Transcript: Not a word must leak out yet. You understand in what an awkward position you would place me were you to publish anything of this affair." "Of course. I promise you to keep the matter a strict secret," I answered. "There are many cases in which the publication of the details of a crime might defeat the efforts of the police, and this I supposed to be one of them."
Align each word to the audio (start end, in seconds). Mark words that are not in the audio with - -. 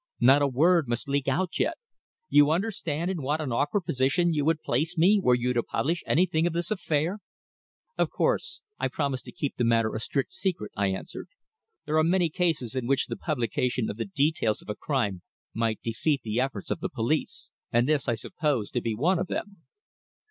Not 0.19 0.41
a 0.41 0.47
word 0.47 0.87
must 0.87 1.07
leak 1.07 1.27
out 1.27 1.59
yet. 1.59 1.75
You 2.27 2.49
understand 2.49 3.11
in 3.11 3.21
what 3.21 3.39
an 3.39 3.51
awkward 3.51 3.81
position 3.81 4.33
you 4.33 4.43
would 4.45 4.63
place 4.63 4.97
me 4.97 5.19
were 5.21 5.35
you 5.35 5.53
to 5.53 5.61
publish 5.61 6.01
anything 6.07 6.47
of 6.47 6.53
this 6.53 6.71
affair." 6.71 7.19
"Of 7.99 8.09
course. 8.09 8.61
I 8.79 8.87
promise 8.87 9.21
you 9.23 9.31
to 9.31 9.35
keep 9.37 9.57
the 9.57 9.63
matter 9.63 9.93
a 9.93 9.99
strict 9.99 10.33
secret," 10.33 10.71
I 10.75 10.87
answered. 10.87 11.27
"There 11.85 11.99
are 11.99 12.03
many 12.03 12.29
cases 12.29 12.75
in 12.75 12.87
which 12.87 13.05
the 13.09 13.15
publication 13.15 13.91
of 13.91 13.97
the 13.97 14.05
details 14.05 14.59
of 14.63 14.69
a 14.69 14.75
crime 14.75 15.21
might 15.53 15.81
defeat 15.83 16.21
the 16.23 16.39
efforts 16.39 16.71
of 16.71 16.79
the 16.79 16.89
police, 16.89 17.51
and 17.71 17.87
this 17.87 18.09
I 18.09 18.15
supposed 18.15 18.73
to 18.73 18.81
be 18.81 18.95
one 18.95 19.19
of 19.19 19.27
them." 19.27 19.57